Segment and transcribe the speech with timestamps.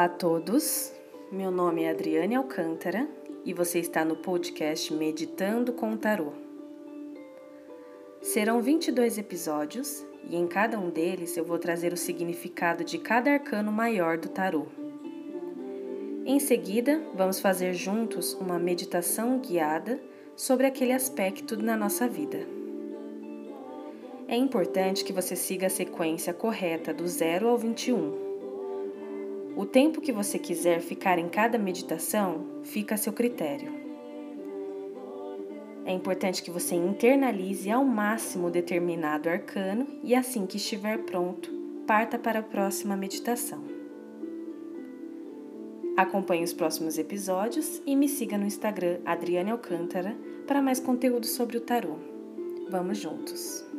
[0.00, 0.94] Olá a todos,
[1.30, 3.06] meu nome é Adriane Alcântara
[3.44, 6.32] e você está no podcast Meditando com Tarô.
[8.22, 13.30] Serão 22 episódios e em cada um deles eu vou trazer o significado de cada
[13.30, 14.68] arcano maior do tarô.
[16.24, 20.00] Em seguida, vamos fazer juntos uma meditação guiada
[20.34, 22.38] sobre aquele aspecto na nossa vida.
[24.26, 28.29] É importante que você siga a sequência correta do 0 ao 21
[29.56, 33.72] o tempo que você quiser ficar em cada meditação fica a seu critério.
[35.84, 41.50] É importante que você internalize ao máximo determinado arcano e, assim que estiver pronto,
[41.86, 43.64] parta para a próxima meditação.
[45.96, 51.56] Acompanhe os próximos episódios e me siga no Instagram Adriane Alcântara para mais conteúdo sobre
[51.56, 51.96] o tarô.
[52.70, 53.69] Vamos juntos!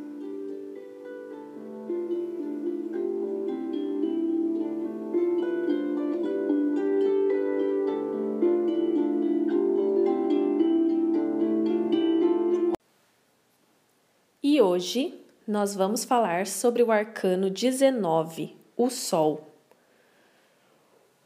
[14.44, 15.14] E hoje
[15.47, 19.53] nós vamos falar sobre o arcano 19, o Sol.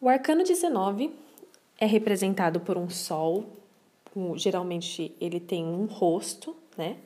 [0.01, 1.15] O arcano 19
[1.79, 3.45] é representado por um sol,
[4.35, 6.97] geralmente ele tem um rosto, né?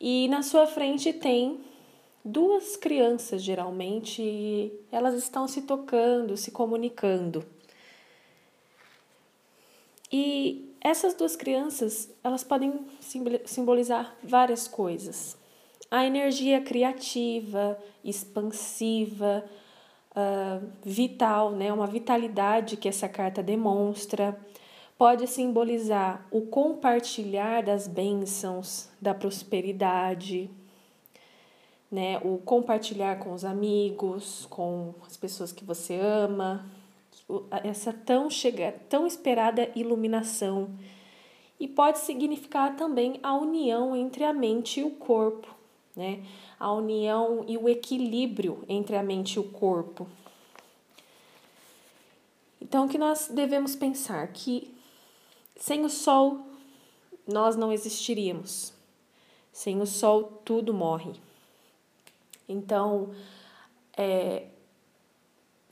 [0.00, 1.60] E na sua frente tem
[2.24, 7.44] duas crianças, geralmente, elas estão se tocando, se comunicando.
[10.16, 12.86] E essas duas crianças, elas podem
[13.44, 15.36] simbolizar várias coisas.
[15.90, 19.44] A energia criativa, expansiva,
[20.12, 21.72] uh, vital, né?
[21.72, 24.38] uma vitalidade que essa carta demonstra.
[24.96, 30.48] Pode simbolizar o compartilhar das bênçãos, da prosperidade,
[31.90, 32.20] né?
[32.22, 36.64] o compartilhar com os amigos, com as pessoas que você ama,
[37.62, 40.70] essa tão chega, tão esperada iluminação.
[41.58, 45.48] E pode significar também a união entre a mente e o corpo,
[45.94, 46.24] né?
[46.58, 50.06] A união e o equilíbrio entre a mente e o corpo.
[52.60, 54.26] Então, o que nós devemos pensar?
[54.28, 54.74] Que
[55.56, 56.40] sem o sol
[57.26, 58.72] nós não existiríamos.
[59.52, 61.12] Sem o sol tudo morre.
[62.48, 63.14] Então,
[63.96, 64.48] é,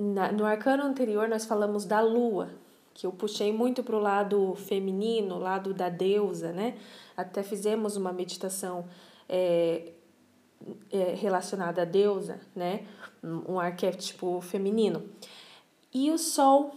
[0.02, 2.50] na, no arcano anterior, nós falamos da lua,
[2.92, 6.76] que eu puxei muito para o lado feminino, lado da deusa, né?
[7.16, 8.84] Até fizemos uma meditação
[9.28, 9.92] é,
[10.90, 12.84] é, relacionada à deusa, né?
[13.22, 15.04] Um arquétipo feminino.
[15.94, 16.74] E o sol,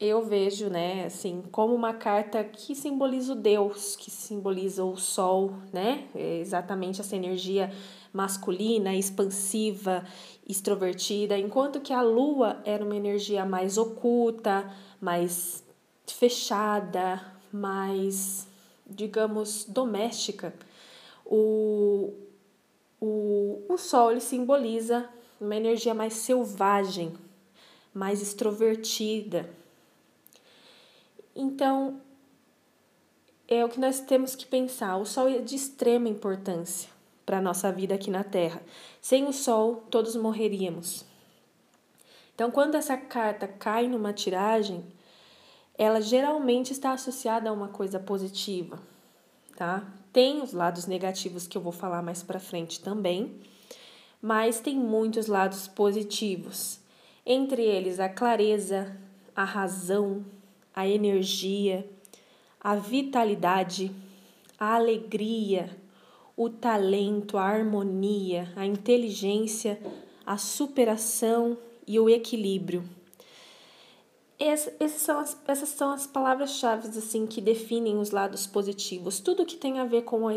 [0.00, 5.52] eu vejo, né, assim, como uma carta que simboliza o Deus, que simboliza o sol,
[5.72, 6.08] né?
[6.14, 7.70] É exatamente essa energia
[8.12, 10.04] masculina, expansiva,
[10.50, 15.64] extrovertida, enquanto que a lua era uma energia mais oculta, mais
[16.06, 18.46] fechada, mais,
[18.86, 20.54] digamos, doméstica.
[21.24, 22.12] O,
[23.00, 25.08] o, o sol ele simboliza
[25.40, 27.14] uma energia mais selvagem,
[27.94, 29.48] mais extrovertida.
[31.34, 32.00] Então,
[33.48, 34.96] é o que nós temos que pensar.
[34.96, 36.99] O sol é de extrema importância
[37.30, 38.60] para a nossa vida aqui na Terra.
[39.00, 41.04] Sem o Sol, todos morreríamos.
[42.34, 44.84] Então, quando essa carta cai numa tiragem,
[45.78, 48.82] ela geralmente está associada a uma coisa positiva,
[49.56, 49.84] tá?
[50.12, 53.40] Tem os lados negativos que eu vou falar mais para frente também,
[54.20, 56.80] mas tem muitos lados positivos.
[57.24, 58.96] Entre eles a clareza,
[59.36, 60.24] a razão,
[60.74, 61.88] a energia,
[62.60, 63.94] a vitalidade,
[64.58, 65.79] a alegria,
[66.40, 69.78] o talento, a harmonia, a inteligência,
[70.24, 72.82] a superação e o equilíbrio.
[74.38, 79.20] Essas são as, essas são as palavras-chave assim, que definem os lados positivos.
[79.20, 80.32] Tudo que tem a ver com, a,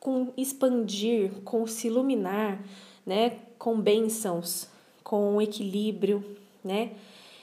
[0.00, 2.60] com expandir, com se iluminar,
[3.06, 3.38] né?
[3.56, 4.66] com bênçãos,
[5.04, 6.96] com equilíbrio, né?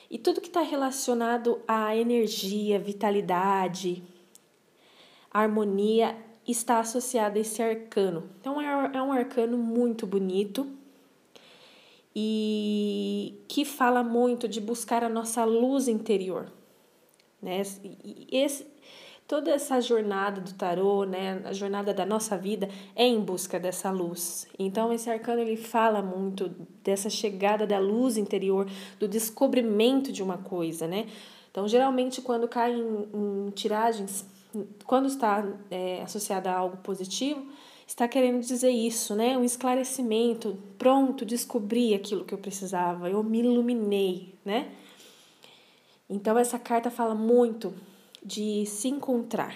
[0.10, 4.04] E tudo que está relacionado à energia, vitalidade,
[5.34, 8.30] harmonia está associada a esse arcano.
[8.40, 10.68] Então, é, é um arcano muito bonito
[12.16, 16.52] e que fala muito de buscar a nossa luz interior.
[17.42, 17.62] Né?
[18.32, 18.68] Esse,
[19.32, 23.90] toda essa jornada do tarô, né, a jornada da nossa vida é em busca dessa
[23.90, 24.46] luz.
[24.60, 26.52] Então esse arcano ele fala muito
[26.84, 28.68] dessa chegada da luz interior,
[29.00, 31.08] do descobrimento de uma coisa, né?
[31.50, 34.26] Então geralmente quando cai em, em tiragens
[34.86, 37.46] quando está é, associada a algo positivo,
[37.88, 39.38] está querendo dizer isso, né?
[39.38, 40.58] Um esclarecimento.
[40.78, 44.72] Pronto, descobri aquilo que eu precisava, eu me iluminei, né?
[46.10, 47.74] Então, essa carta fala muito
[48.24, 49.56] de se encontrar,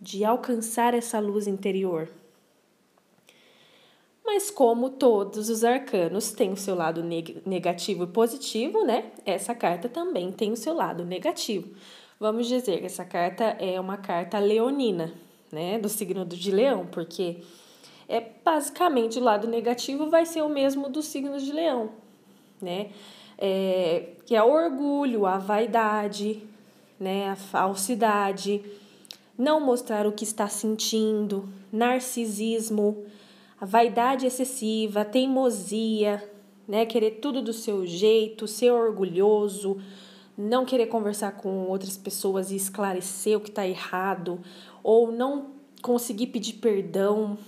[0.00, 2.08] de alcançar essa luz interior.
[4.24, 7.04] Mas como todos os arcanos têm o seu lado
[7.46, 9.12] negativo e positivo, né?
[9.24, 11.68] Essa carta também tem o seu lado negativo.
[12.18, 15.12] Vamos dizer que essa carta é uma carta leonina,
[15.50, 15.78] né?
[15.78, 17.38] Do signo de Leão, porque
[18.08, 21.90] é basicamente o lado negativo vai ser o mesmo do signo de Leão,
[22.60, 22.90] né?
[23.38, 26.42] é, que é o orgulho, a vaidade,
[26.98, 28.62] né, a falsidade,
[29.36, 33.04] não mostrar o que está sentindo, narcisismo,
[33.60, 36.22] a vaidade excessiva, teimosia,
[36.66, 39.80] né, querer tudo do seu jeito, ser orgulhoso,
[40.36, 44.40] não querer conversar com outras pessoas e esclarecer o que está errado,
[44.82, 45.52] ou não
[45.82, 47.38] conseguir pedir perdão,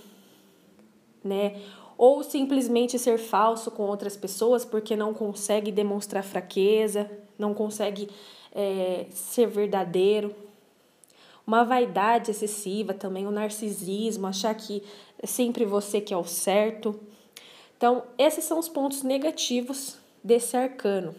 [1.23, 1.61] né?
[1.97, 8.07] ou simplesmente ser falso com outras pessoas porque não consegue demonstrar fraqueza, não consegue
[8.53, 10.33] é, ser verdadeiro.
[11.45, 14.83] Uma vaidade excessiva também, o um narcisismo, achar que
[15.17, 16.99] é sempre você que é o certo.
[17.77, 21.15] Então, esses são os pontos negativos desse arcano.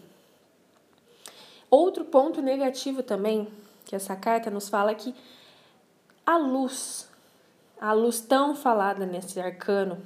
[1.69, 3.47] Outro ponto negativo também,
[3.85, 5.13] que essa carta nos fala é que
[6.25, 7.09] a luz,
[7.79, 10.01] a luz tão falada nesse arcano,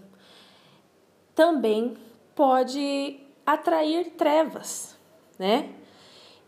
[1.35, 1.95] também
[2.35, 4.97] pode atrair trevas,
[5.37, 5.69] né?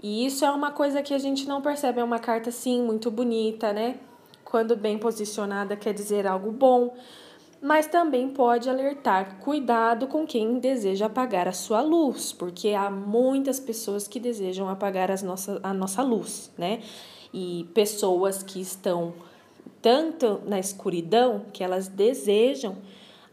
[0.02, 3.10] E isso é uma coisa que a gente não percebe, é uma carta sim muito
[3.10, 4.00] bonita, né?
[4.44, 6.96] Quando bem posicionada quer dizer algo bom,
[7.66, 13.60] mas também pode alertar cuidado com quem deseja apagar a sua luz, porque há muitas
[13.60, 16.84] pessoas que desejam apagar as nossa, a nossa luz, né?
[17.34, 19.16] E pessoas que estão
[19.82, 22.78] tanto na escuridão que elas desejam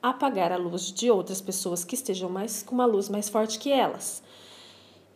[0.02, 3.70] apagar a luz de outras pessoas que estejam mais com uma luz mais forte que
[3.70, 4.22] elas.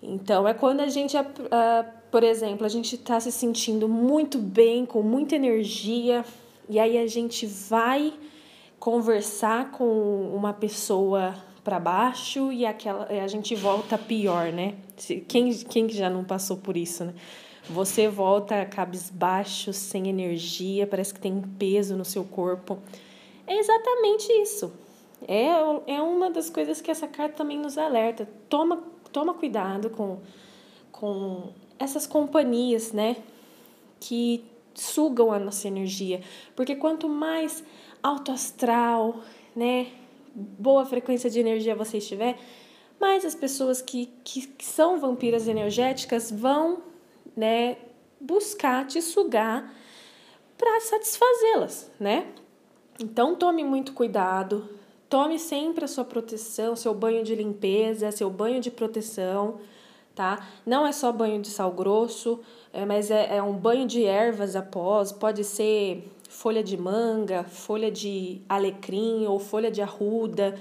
[0.03, 1.25] Então é quando a gente, uh,
[2.11, 6.23] por exemplo, a gente está se sentindo muito bem, com muita energia,
[6.69, 8.13] e aí a gente vai
[8.87, 11.35] conversar com uma pessoa
[11.65, 14.77] para baixo e aquela a gente volta pior, né?
[15.27, 17.13] Quem, quem já não passou por isso, né?
[17.69, 22.79] Você volta cabisbaixo, sem energia, parece que tem um peso no seu corpo.
[23.45, 24.73] É exatamente isso.
[25.27, 25.49] É,
[25.89, 28.29] é uma das coisas que essa carta também nos alerta.
[28.49, 30.21] Toma, toma cuidado com,
[30.93, 33.17] com essas companhias, né?
[33.99, 34.45] Que
[34.75, 36.21] sugam a nossa energia.
[36.55, 37.65] Porque quanto mais
[38.07, 39.21] alto astral,
[39.55, 39.89] né?
[40.35, 42.39] Boa frequência de energia você estiver,
[43.01, 46.83] mais as pessoas que, que, que são vampiras energéticas vão,
[47.37, 47.77] né?
[48.21, 49.75] Buscar te sugar
[50.57, 52.27] para satisfazê-las, né?
[53.01, 54.69] Então tome muito cuidado,
[55.09, 59.61] tome sempre a sua proteção, seu banho de limpeza, seu banho de proteção,
[60.15, 60.47] tá?
[60.65, 62.41] Não é só banho de sal grosso,
[62.73, 67.91] é, mas é, é um banho de ervas após, pode ser folha de manga, folha
[67.91, 70.59] de alecrim ou folha de arruda.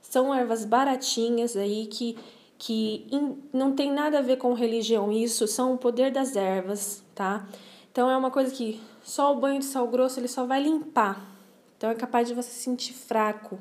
[0.00, 2.16] São ervas baratinhas aí que,
[2.58, 7.02] que in, não tem nada a ver com religião, isso são o poder das ervas,
[7.14, 7.46] tá?
[7.90, 11.36] Então é uma coisa que só o banho de sal grosso ele só vai limpar
[11.76, 13.58] então é capaz de você se sentir fraco,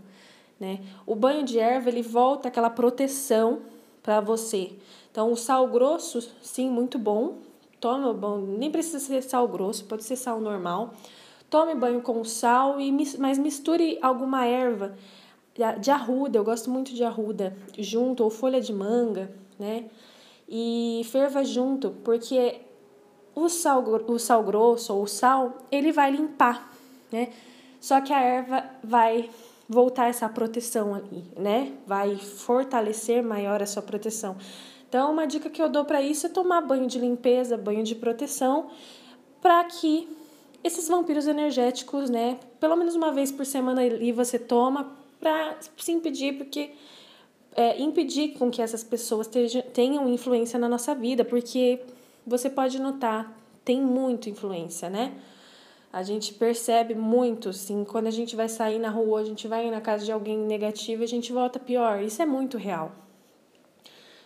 [0.60, 0.80] né?
[1.06, 3.62] O banho de erva ele volta aquela proteção
[4.02, 4.72] para você.
[5.12, 7.40] Então o sal grosso, sim, muito bom.
[7.80, 10.94] Toma bom, nem precisa ser sal grosso, pode ser sal normal.
[11.50, 14.96] Tome banho com sal e mas misture alguma erva
[15.80, 19.86] de arruda, eu gosto muito de arruda, junto ou folha de manga, né?
[20.50, 22.60] E ferva junto, porque
[23.34, 26.72] o sal, o sal grosso ou o sal, ele vai limpar,
[27.10, 27.30] né?
[27.80, 29.30] Só que a erva vai
[29.68, 31.72] voltar essa proteção ali, né?
[31.88, 34.36] Vai fortalecer maior a sua proteção.
[34.90, 37.96] Então, uma dica que eu dou para isso é tomar banho de limpeza, banho de
[37.96, 38.68] proteção,
[39.42, 40.08] para que
[40.66, 45.92] esses vampiros energéticos, né, pelo menos uma vez por semana ali você toma para se
[45.92, 46.72] impedir, porque
[47.56, 49.30] é, impedir com que essas pessoas
[49.74, 51.82] tenham influência na nossa vida, porque
[52.26, 53.32] você pode notar,
[53.64, 55.14] tem muita influência, né?
[55.96, 59.72] a gente percebe muito, assim, quando a gente vai sair na rua, a gente vai
[59.72, 62.04] na casa de alguém negativo, a gente volta pior.
[62.04, 62.92] Isso é muito real.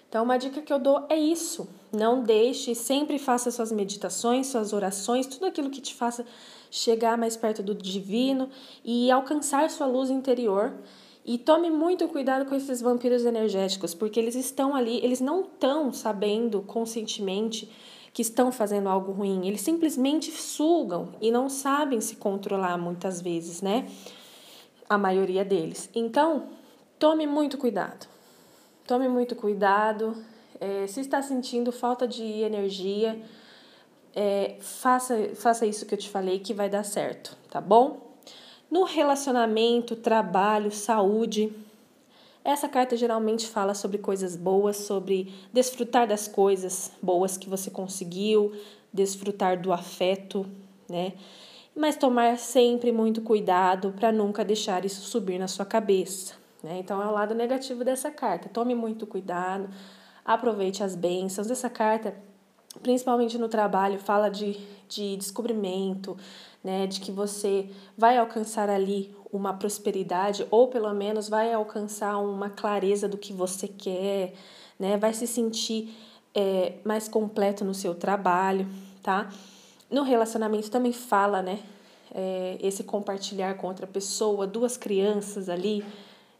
[0.10, 1.70] Então, uma dica que eu dou é isso.
[1.92, 6.26] Não deixe, sempre faça suas meditações, suas orações, tudo aquilo que te faça
[6.70, 8.50] chegar mais perto do divino
[8.86, 10.74] e alcançar sua luz interior.
[11.26, 15.92] E tome muito cuidado com esses vampiros energéticos, porque eles estão ali, eles não estão
[15.92, 17.70] sabendo conscientemente
[18.14, 19.48] que estão fazendo algo ruim.
[19.48, 23.88] Eles simplesmente sugam e não sabem se controlar muitas vezes, né?
[24.90, 25.88] a maioria deles.
[25.94, 26.48] Então,
[26.98, 28.08] tome muito cuidado.
[28.88, 30.18] Tome muito cuidado.
[30.60, 33.22] É, se está sentindo falta de energia,
[34.16, 38.16] é, faça, faça isso que eu te falei que vai dar certo, tá bom?
[38.70, 41.54] No relacionamento, trabalho, saúde,
[42.44, 48.54] essa carta geralmente fala sobre coisas boas, sobre desfrutar das coisas boas que você conseguiu,
[48.92, 50.46] desfrutar do afeto,
[50.90, 51.14] né?
[51.76, 56.34] Mas tomar sempre muito cuidado para nunca deixar isso subir na sua cabeça.
[56.64, 56.80] Né?
[56.80, 58.50] Então é o lado negativo dessa carta.
[58.50, 59.70] Tome muito cuidado,
[60.30, 61.50] aproveite as bênçãos.
[61.50, 62.16] Essa carta,
[62.84, 64.56] principalmente no trabalho, fala de,
[64.88, 66.16] de descobrimento,
[66.64, 66.86] né?
[66.86, 67.68] de que você
[67.98, 73.68] vai alcançar ali uma prosperidade, ou pelo menos vai alcançar uma clareza do que você
[73.68, 74.34] quer,
[74.78, 74.98] né?
[74.98, 75.98] vai se sentir
[76.36, 78.68] é, mais completo no seu trabalho,
[79.02, 79.32] tá?
[79.90, 81.60] No relacionamento também fala, né?
[82.14, 85.84] É, esse compartilhar com outra pessoa, duas crianças ali,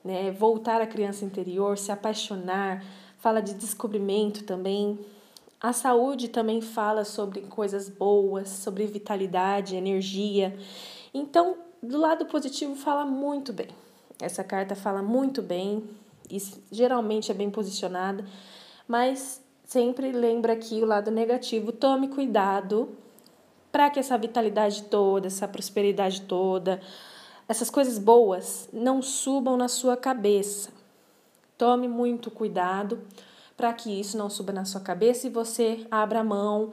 [0.06, 0.30] né?
[0.32, 2.84] Voltar à criança interior, se apaixonar,
[3.20, 5.00] fala de descobrimento também.
[5.62, 10.58] A saúde também fala sobre coisas boas, sobre vitalidade, energia.
[11.14, 13.68] Então, do lado positivo, fala muito bem.
[14.22, 15.84] Essa carta fala muito bem
[16.30, 18.26] e geralmente é bem posicionada,
[18.88, 21.72] mas sempre lembra aqui o lado negativo.
[21.72, 22.90] Tome cuidado
[23.72, 26.82] para que essa vitalidade toda, essa prosperidade toda,
[27.48, 30.79] essas coisas boas não subam na sua cabeça.
[31.60, 33.02] Tome muito cuidado
[33.58, 36.72] para que isso não suba na sua cabeça e você abra mão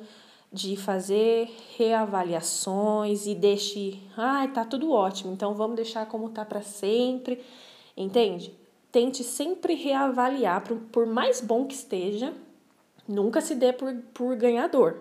[0.52, 6.62] de fazer reavaliações e deixe, ai, tá tudo ótimo, então vamos deixar como tá para
[6.62, 7.44] sempre,
[7.96, 8.56] entende?
[8.92, 10.62] Tente sempre reavaliar,
[10.92, 12.32] por mais bom que esteja,
[13.08, 14.98] nunca se dê por, por ganhador,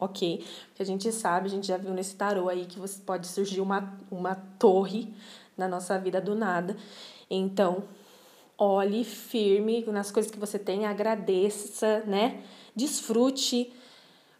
[0.00, 0.44] ok?
[0.70, 3.60] Porque a gente sabe, a gente já viu nesse tarô aí que você pode surgir
[3.60, 5.14] uma, uma torre
[5.56, 6.76] na nossa vida do nada.
[7.30, 7.84] Então,
[8.58, 12.42] olhe firme nas coisas que você tem, agradeça, né?
[12.74, 13.72] Desfrute,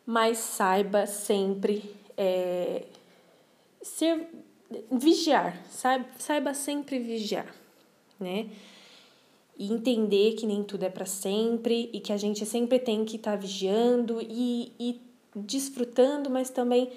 [0.06, 2.84] mas saiba sempre é,
[3.82, 4.28] ser
[4.90, 7.52] vigiar, saiba, saiba sempre vigiar,
[8.18, 8.48] né?
[9.56, 13.16] E entender que nem tudo é para sempre e que a gente sempre tem que
[13.16, 15.00] estar tá vigiando e, e
[15.34, 16.90] desfrutando, mas também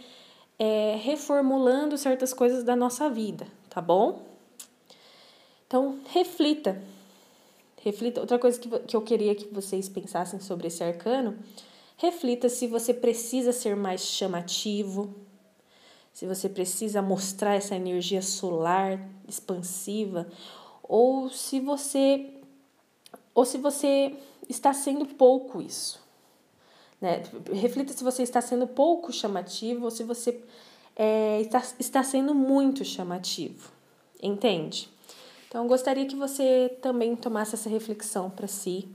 [0.58, 4.26] é, reformulando certas coisas da nossa vida, tá bom?
[5.68, 6.82] Então, reflita.
[7.88, 8.20] Reflita.
[8.20, 11.40] Outra coisa que, que eu queria que vocês pensassem sobre esse arcano,
[11.96, 15.16] reflita se você precisa ser mais chamativo,
[16.12, 20.28] se você precisa mostrar essa energia solar expansiva,
[20.84, 22.34] ou se você
[23.34, 24.14] ou se você
[24.50, 26.04] está sendo pouco isso.
[27.00, 27.24] Né?
[27.54, 30.44] Reflita se você está sendo pouco chamativo ou se você
[30.94, 33.72] é, está, está sendo muito chamativo.
[34.22, 34.90] Entende?
[35.48, 38.88] Então, gostaria que você também tomasse essa reflexão para si.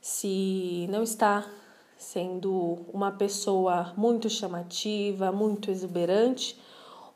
[0.00, 1.44] Se não está
[1.98, 6.58] sendo uma pessoa muito chamativa, muito exuberante,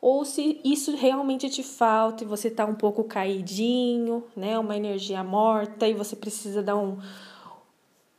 [0.01, 5.23] ou se isso realmente te falta e você está um pouco caidinho, né, uma energia
[5.23, 6.97] morta e você precisa dar um,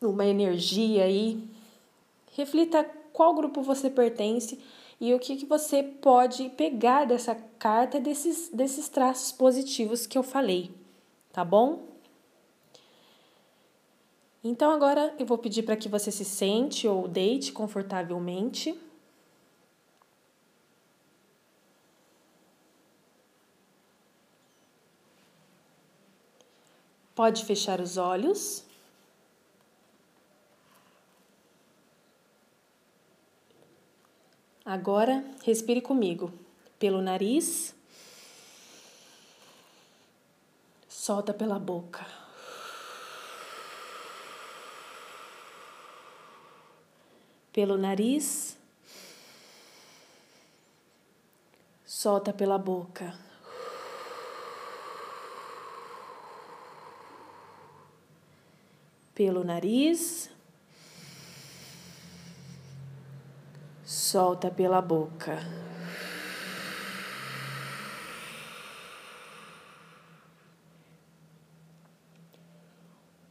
[0.00, 1.52] uma energia aí
[2.34, 4.58] Reflita qual grupo você pertence
[5.02, 10.22] e o que, que você pode pegar dessa carta, desses, desses traços positivos que eu
[10.22, 10.70] falei,
[11.32, 11.88] tá bom?
[14.44, 18.78] Então agora eu vou pedir para que você se sente ou deite confortavelmente.
[27.12, 28.64] Pode fechar os olhos.
[34.64, 36.32] Agora, respire comigo.
[36.78, 37.74] Pelo nariz.
[40.88, 42.06] Solta pela boca.
[47.52, 48.56] Pelo nariz.
[51.84, 53.18] Solta pela boca.
[59.12, 60.30] Pelo nariz.
[64.12, 65.38] Solta pela boca.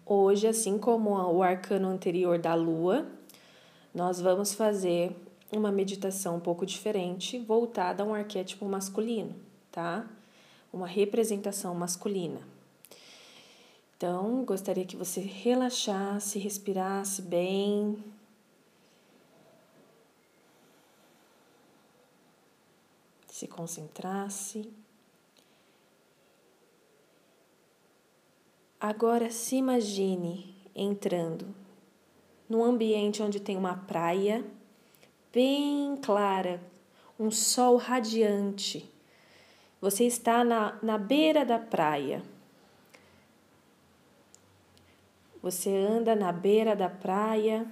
[0.04, 3.06] Hoje, assim como o arcano anterior da lua,
[3.94, 5.16] nós vamos fazer
[5.52, 9.36] uma meditação um pouco diferente, voltada a um arquétipo masculino,
[9.72, 10.08] tá?
[10.74, 12.40] Uma representação masculina.
[13.96, 18.04] Então, gostaria que você relaxasse, respirasse bem,
[23.42, 24.72] se concentrasse
[28.80, 31.48] Agora se imagine entrando
[32.48, 34.46] num ambiente onde tem uma praia
[35.32, 36.62] bem clara,
[37.20, 38.88] um sol radiante.
[39.80, 42.24] Você está na, na beira da praia.
[45.44, 47.68] Você anda na beira da praia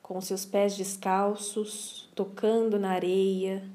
[0.00, 3.68] com seus pés descalços, tocando na areia,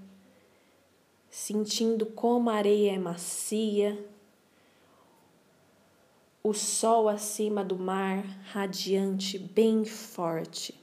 [1.33, 4.07] sentindo como a areia é macia,
[6.43, 10.79] o sol acima do mar radiante, bem forte.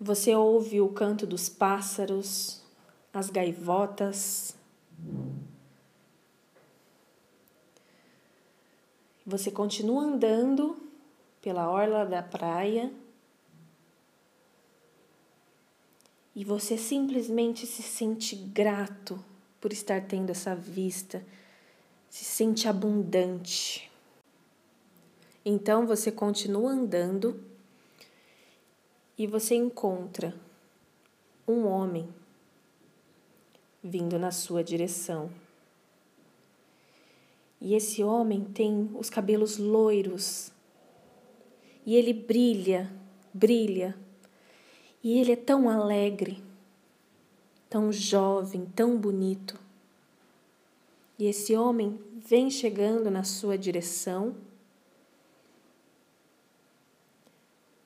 [0.00, 2.62] Você ouve o canto dos pássaros,
[3.12, 4.56] as gaivotas.
[9.26, 10.82] Você continua andando
[11.42, 12.90] pela orla da praia
[16.34, 19.22] e você simplesmente se sente grato
[19.60, 21.24] por estar tendo essa vista,
[22.10, 23.90] se sente abundante.
[25.44, 27.40] Então você continua andando
[29.16, 30.34] e você encontra
[31.46, 32.08] um homem
[33.82, 35.30] vindo na sua direção.
[37.60, 40.50] E esse homem tem os cabelos loiros
[41.86, 42.90] e ele brilha,
[43.32, 44.03] brilha.
[45.04, 46.42] E ele é tão alegre,
[47.68, 49.60] tão jovem, tão bonito.
[51.18, 54.34] E esse homem vem chegando na sua direção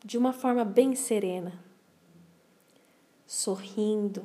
[0.05, 1.59] de uma forma bem serena,
[3.27, 4.25] sorrindo.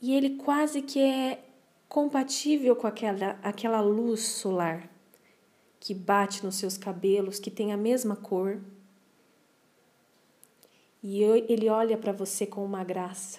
[0.00, 1.44] E ele quase que é
[1.88, 4.90] compatível com aquela, aquela luz solar
[5.78, 8.58] que bate nos seus cabelos, que tem a mesma cor.
[11.02, 13.38] E ele olha para você com uma graça.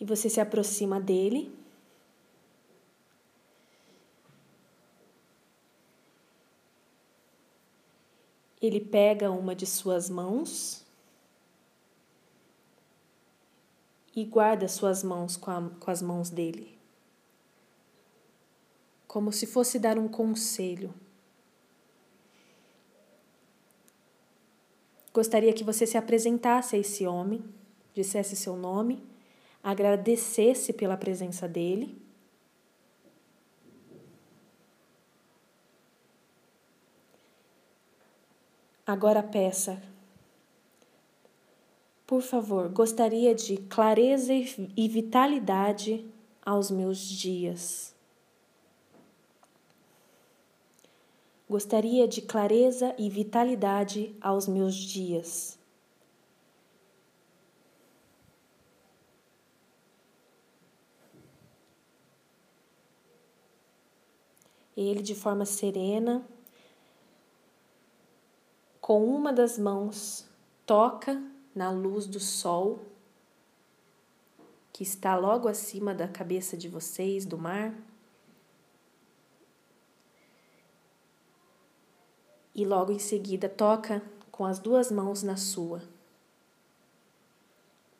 [0.00, 1.52] E você se aproxima dele
[8.60, 10.84] Ele pega uma de suas mãos
[14.14, 16.76] e guarda suas mãos com, a, com as mãos dele,
[19.06, 20.92] como se fosse dar um conselho.
[25.16, 27.42] Gostaria que você se apresentasse a esse homem,
[27.94, 29.02] dissesse seu nome,
[29.62, 31.96] agradecesse pela presença dele
[38.86, 39.82] Agora peça.
[42.06, 44.34] Por favor, gostaria de clareza
[44.76, 46.06] e vitalidade
[46.44, 47.95] aos meus dias.
[51.48, 55.56] Gostaria de clareza e vitalidade aos meus dias.
[64.76, 66.26] Ele, de forma serena,
[68.80, 70.28] com uma das mãos,
[70.66, 71.22] toca
[71.54, 72.84] na luz do sol
[74.76, 77.74] que está logo acima da cabeça de vocês, do mar.
[82.56, 85.82] E logo em seguida toca com as duas mãos na sua,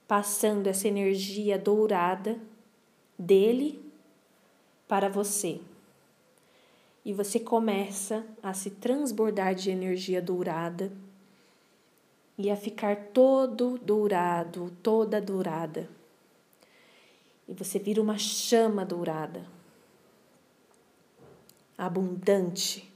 [0.09, 2.41] passando essa energia dourada
[3.19, 3.85] dele
[4.89, 5.61] para você.
[7.05, 10.91] E você começa a se transbordar de energia dourada
[12.39, 15.87] e a ficar todo dourado, toda dourada.
[17.47, 19.47] E você vira uma chama dourada,
[21.77, 22.91] abundante,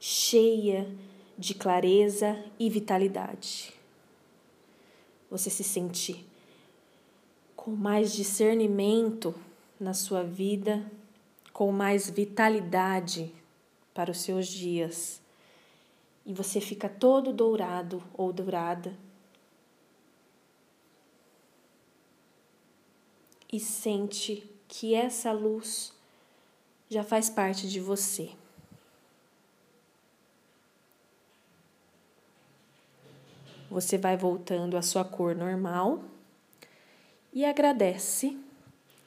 [0.00, 0.90] cheia
[1.38, 3.72] de clareza e vitalidade.
[5.30, 6.26] Você se sente
[7.54, 9.34] com mais discernimento
[9.78, 10.90] na sua vida,
[11.52, 13.32] com mais vitalidade
[13.94, 15.20] para os seus dias
[16.24, 18.96] e você fica todo dourado ou dourada
[23.52, 25.92] e sente que essa luz
[26.88, 28.30] já faz parte de você.
[33.70, 36.02] Você vai voltando à sua cor normal
[37.32, 38.36] e agradece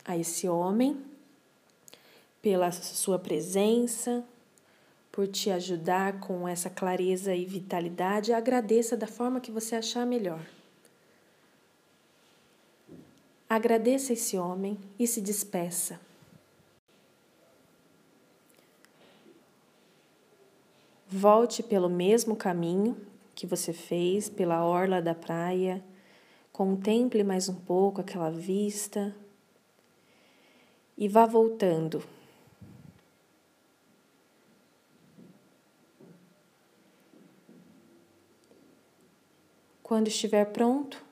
[0.05, 0.97] a esse homem
[2.41, 4.23] pela sua presença,
[5.11, 8.31] por te ajudar com essa clareza e vitalidade.
[8.31, 10.39] Agradeça da forma que você achar melhor.
[13.49, 15.99] Agradeça esse homem e se despeça.
[21.07, 22.97] Volte pelo mesmo caminho
[23.43, 25.83] que você fez, pela orla da praia.
[26.49, 29.13] Contemple mais um pouco aquela vista,
[30.97, 32.01] e vá voltando.
[39.81, 41.03] Quando estiver pronto,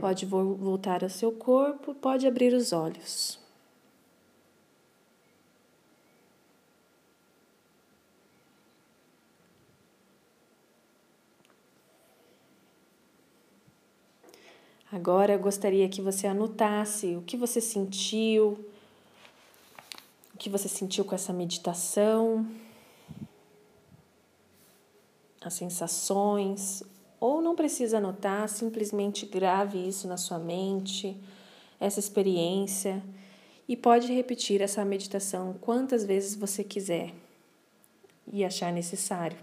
[0.00, 3.45] pode voltar ao seu corpo, pode abrir os olhos.
[14.90, 18.64] Agora eu gostaria que você anotasse o que você sentiu,
[20.32, 22.46] o que você sentiu com essa meditação,
[25.40, 26.84] as sensações,
[27.18, 31.16] ou não precisa anotar, simplesmente grave isso na sua mente,
[31.80, 33.02] essa experiência,
[33.68, 37.12] e pode repetir essa meditação quantas vezes você quiser
[38.32, 39.38] e achar necessário.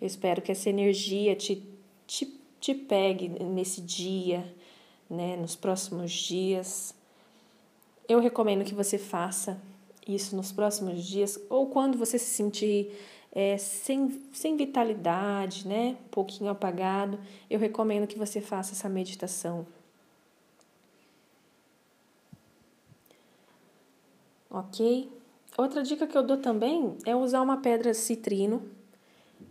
[0.00, 1.62] Eu espero que essa energia te
[2.10, 4.44] te, te pegue nesse dia,
[5.08, 6.92] né, nos próximos dias.
[8.08, 9.60] Eu recomendo que você faça
[10.06, 12.92] isso nos próximos dias ou quando você se sentir
[13.30, 17.16] é, sem, sem vitalidade, né, um pouquinho apagado,
[17.48, 19.64] eu recomendo que você faça essa meditação.
[24.50, 25.08] Ok?
[25.56, 28.68] Outra dica que eu dou também é usar uma pedra citrino,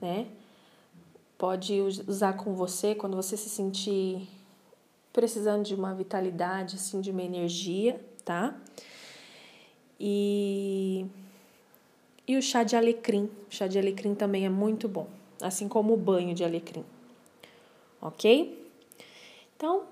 [0.01, 0.27] né?
[1.39, 4.28] Pode usar com você quando você se sentir
[5.13, 8.54] precisando de uma vitalidade, assim, de uma energia, tá?
[9.97, 11.06] E,
[12.28, 13.30] e o chá de alecrim.
[13.49, 15.08] O chá de alecrim também é muito bom,
[15.41, 16.84] assim como o banho de alecrim.
[18.02, 18.69] Ok?
[19.56, 19.84] Então,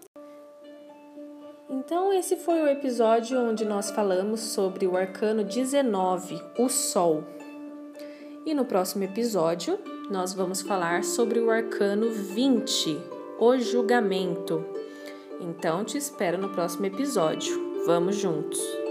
[1.69, 7.23] então esse foi o episódio onde nós falamos sobre o arcano 19, o Sol.
[8.45, 12.97] E no próximo episódio nós vamos falar sobre o arcano 20,
[13.39, 14.65] o julgamento.
[15.39, 17.83] Então te espero no próximo episódio.
[17.85, 18.86] Vamos juntos!